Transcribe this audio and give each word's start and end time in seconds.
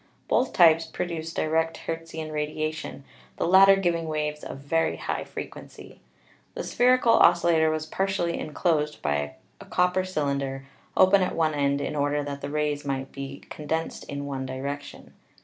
Both 0.27 0.51
types 0.53 0.87
produced 0.87 1.35
direct 1.35 1.81
Hertzian 1.85 2.31
radiation, 2.31 3.03
the 3.37 3.45
latter 3.45 3.75
giving 3.75 4.07
waves 4.07 4.43
of 4.43 4.57
very 4.57 4.97
high 4.97 5.23
frequency. 5.23 6.01
The 6.55 6.63
spherical 6.63 7.13
oscillator 7.13 7.67
3 7.67 7.67
22 7.67 7.69
ELECTRICITY 7.69 7.73
was 7.87 7.95
partially 7.95 8.39
enclosed 8.39 8.99
in 9.05 9.31
a 9.61 9.65
copper 9.69 10.03
cylinder, 10.03 10.65
open 10.97 11.21
at 11.21 11.35
one 11.35 11.53
end 11.53 11.81
in 11.81 11.95
order 11.95 12.23
that 12.23 12.41
the 12.41 12.49
rays 12.49 12.83
might 12.83 13.11
be 13.11 13.41
condensed 13.51 14.05
in 14.05 14.25
one 14.25 14.47
direction. 14.47 15.13